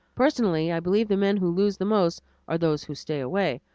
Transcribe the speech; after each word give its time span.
Personally, 0.15 0.71
I 0.71 0.79
believe 0.79 1.07
the 1.09 1.15
men 1.15 1.37
who 1.37 1.51
lose 1.53 1.79
most 1.79 2.23
are 2.47 2.57
those 2.57 2.83
who 2.85 2.93
thus 2.95 3.01
stay 3.01 3.19
away. 3.19 3.61